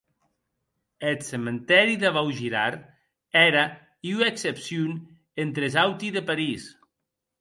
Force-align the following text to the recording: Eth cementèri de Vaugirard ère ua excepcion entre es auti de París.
Eth 1.09 1.23
cementèri 1.31 1.95
de 2.01 2.09
Vaugirard 2.15 2.79
ère 3.45 3.59
ua 4.13 4.25
excepcion 4.33 4.91
entre 5.43 5.63
es 5.69 5.75
auti 5.83 6.09
de 6.13 6.21
París. 6.29 6.61